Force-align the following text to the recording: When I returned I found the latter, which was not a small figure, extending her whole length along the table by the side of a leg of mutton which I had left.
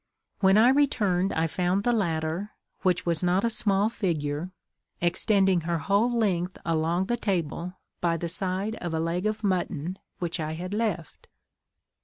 When 0.39 0.57
I 0.57 0.69
returned 0.69 1.31
I 1.31 1.45
found 1.45 1.83
the 1.83 1.91
latter, 1.91 2.53
which 2.81 3.05
was 3.05 3.21
not 3.21 3.43
a 3.45 3.51
small 3.51 3.87
figure, 3.87 4.51
extending 4.99 5.61
her 5.61 5.77
whole 5.77 6.09
length 6.09 6.57
along 6.65 7.05
the 7.05 7.17
table 7.17 7.73
by 7.99 8.17
the 8.17 8.27
side 8.27 8.73
of 8.77 8.95
a 8.95 8.99
leg 8.99 9.27
of 9.27 9.43
mutton 9.43 9.99
which 10.17 10.39
I 10.39 10.53
had 10.53 10.73
left. 10.73 11.27